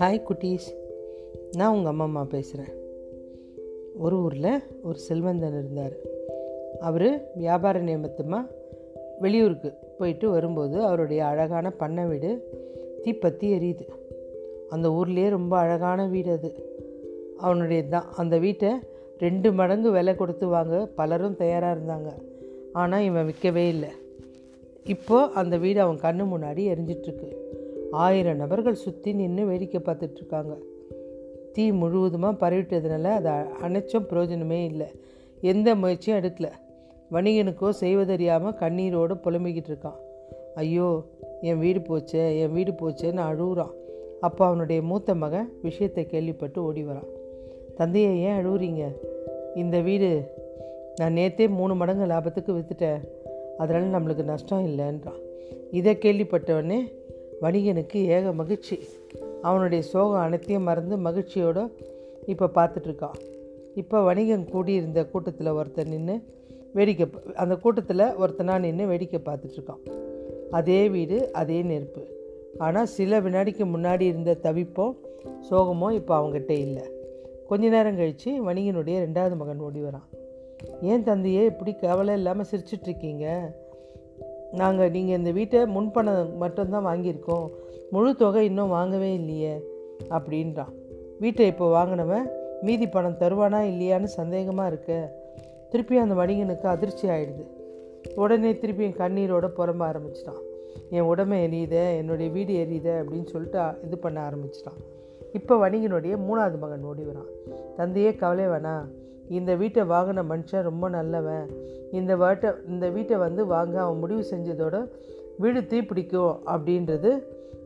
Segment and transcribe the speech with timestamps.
[0.00, 0.66] Hi குட்டீஸ்.
[1.56, 2.74] நான் உங்கள் அம்மா அம்மா பேசுகிறேன்
[3.96, 5.92] ஒரு ஊரில் ஒரு செல்வந்தன் இருந்தார்.
[6.80, 8.50] அவர் வியாபார நியமத்தமாக
[9.20, 12.50] வெளியூருக்கு போயிட்டு வரும்போது அவருடைய அழகான பண்ணை வீடு
[13.04, 13.88] தீப்பத்தி எரியுது.
[14.68, 16.54] அந்த ஊர்லேயே ரொம்ப அழகான வீடு அது.
[17.38, 18.72] அவனுடைய தான் அந்த வீட்டை
[19.18, 22.12] ரெண்டு மடங்கு விலை கொடுத்து வாங்க பலரும் தயாராக இருந்தாங்க.
[22.72, 23.88] ஆனால் இவன் விற்கவே இல்லை.
[24.84, 27.28] இப்போது அந்த வீடு அவன் கண்ணு முன்னாடி எரிஞ்சிட்ருக்கு.
[27.90, 30.54] ஆயிரம் நபர்கள் சுற்றி நின்று வேடிக்கை பார்த்துட்ருக்காங்க.
[31.52, 33.32] தீ முழுவதுமாக பரவிட்டதுனால அதை
[33.66, 34.88] அணைச்சும் பிரயோஜனமே இல்லை.
[35.42, 36.48] எந்த முயற்சியும் எடுக்கல.
[37.12, 39.98] வணிகனுக்கோ செய்வதறியாமல் கண்ணீரோடு புலம்பிக்கிட்டு இருக்கான்
[40.54, 40.88] ஐயோ
[41.40, 43.74] என் வீடு போச்சே என் வீடு போச்சேன்னு அழுகுறான்.
[44.20, 47.10] அப்போ அவனுடைய மூத்த மகன் விஷயத்தை கேள்விப்பட்டு ஓடி வரான்.
[47.74, 48.84] தந்தையை ஏன் அழுகுறீங்க
[49.54, 50.10] இந்த வீடு
[51.00, 53.00] நான் நேற்றே மூணு மடங்கு லாபத்துக்கு விற்றுட்டேன்
[53.58, 55.20] அதனால் நம்மளுக்கு நஷ்டம் இல்லைன்றான்
[55.70, 56.80] இதை கேள்விப்பட்டவொடனே
[57.42, 58.76] வணிகனுக்கு ஏக மகிழ்ச்சி.
[59.42, 61.62] அவனுடைய சோகம் அனைத்தையும் மறந்து மகிழ்ச்சியோடு
[62.26, 63.18] இப்போ பார்த்துட்ருக்கான்
[63.74, 66.16] இப்போ வணிகன் கூடியிருந்த கூட்டத்தில் ஒருத்தர் நின்று
[66.72, 69.82] வேடிக்கை அந்த கூட்டத்தில் ஒருத்தனாக நின்று வேடிக்கை பார்த்துட்ருக்கான்.
[70.50, 72.02] அதே வீடு அதே நெருப்பு.
[72.58, 74.86] ஆனால் சில வினாடிக்கு முன்னாடி இருந்த தவிப்போ
[75.50, 76.84] சோகமோ இப்போ அவங்ககிட்ட இல்லை.
[77.48, 80.08] கொஞ்ச நேரம் கழித்து வணிகனுடைய ரெண்டாவது மகன் ஓடி வரான்.
[80.80, 83.54] ஏன் தந்தையே இப்படி கவலை இல்லாமல் சிரிச்சிட்ருக்கீங்க?
[84.52, 87.50] நாங்கள் நீங்கள் இந்த வீட்டை முன்பணம் மட்டும்தான் வாங்கியிருக்கோம்.
[87.90, 89.68] முழு தொகை இன்னும் வாங்கவே இல்லையே
[90.10, 90.72] அப்படின்றான்.
[91.18, 92.26] வீட்டை இப்போ வாங்கினவன்
[92.62, 95.20] மீதி பணம் தருவானா இல்லையான்னு சந்தேகமாக இருக்க.
[95.70, 97.44] திருப்பி அந்த வணிகனுக்கு அதிர்ச்சி ஆயிடுது.
[98.14, 100.42] உடனே திருப்பி என் கண்ணீரோட புறம்ப ஆரம்பிச்சிட்டான்.
[100.90, 104.80] என் உடமை எரியுத என்னுடைய வீடு எரியுத அப்படின்னு சொல்லிட்டு இது பண்ண ஆரம்பிச்சிட்டான்.
[105.32, 107.32] இப்போ வணிகனுடைய மூணாவது மகன் ஓடிவரான்
[107.76, 108.84] தந்தையே கவலை வேணாம்.
[109.28, 111.48] இந்த வீட்டை வாங்கின மனுஷன் ரொம்ப நல்லவன்.
[111.92, 114.88] இந்த வீட்டை இந்த வீட்டை வந்து வாங்க அவன் முடிவு செஞ்சதோட
[115.38, 117.22] வீடு தீப்பிடிக்கும் அப்படின்றது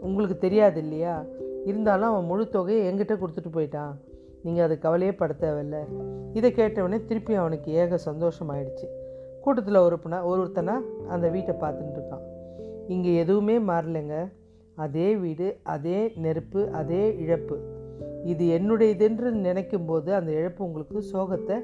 [0.00, 1.24] உங்களுக்கு தெரியாது இல்லையா?
[1.64, 3.94] இருந்தாலும் அவன் முழு தொகையை எங்கிட்ட கொடுத்துட்டு போயிட்டான்.
[4.42, 5.76] நீங்கள் அது கவலையே பட தேவையில்ல.
[6.32, 8.86] இதை கேட்டவொடனே திருப்பி அவனுக்கு ஏக சந்தோஷம் ஆயிடுச்சு
[9.40, 12.20] கூட்டத்தில் ஒருப்பனா ஒருத்தனா அந்த வீட்டை பார்த்துட்டு இருக்கான்.
[12.88, 14.28] இங்கே எதுவுமே மாறலைங்க.
[14.74, 17.81] அதே வீடு அதே நெருப்பு அதே இழப்பு.
[18.24, 21.56] இது என்னுடையதென்று நினைக்கும் போது அந்த இழப்பு உங்களுக்கு சோகத்தை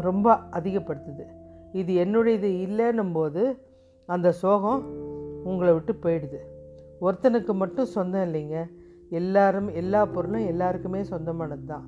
[0.00, 1.24] ரொம்ப அதிகப்படுத்துது.
[1.72, 3.42] இது என்னுடையது இல்லைன்னும் போது
[4.04, 4.82] அந்த சோகம்
[5.44, 6.40] உங்களை விட்டு போயிடுது.
[7.00, 8.66] ஒருத்தனுக்கு மட்டும் சொந்தம் இல்லைங்க.
[9.10, 11.84] எல்லாரும் எல்லா பொருளும் எல்லாருக்குமே சொந்தமானது தான்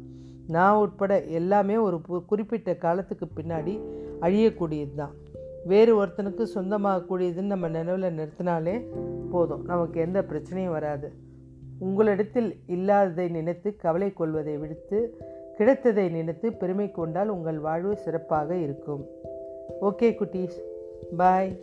[0.46, 3.74] நான் உட்பட எல்லாமே ஒரு குறிப்பிட்ட காலத்துக்கு பின்னாடி
[4.20, 5.14] அழியக்கூடியது தான்
[5.64, 8.76] வேறு ஒருத்தனுக்கு சொந்தமாகக்கூடியதுன்னு நம்ம நினைவில் நிறுத்தினாலே
[9.30, 9.62] போதும்.
[9.62, 11.08] நமக்கு எந்த பிரச்சனையும் வராது.
[11.78, 15.16] உங்களிடத்தில் இல்லாததை நினைத்து கவலை கொள்வதை விடுத்து
[15.56, 19.06] கிடைத்ததை நினைத்து பெருமை கொண்டால் உங்கள் வாழ்வு சிறப்பாக இருக்கும்.
[19.82, 20.58] ஓகே குட்டீஸ்.
[21.16, 21.58] பாய்.